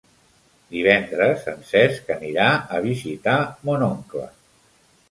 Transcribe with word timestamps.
Divendres 0.75 1.45
en 1.53 1.61
Cesc 1.73 2.09
anirà 2.17 2.49
a 2.79 2.81
visitar 2.87 3.39
mon 3.71 3.89
oncle. 3.93 4.27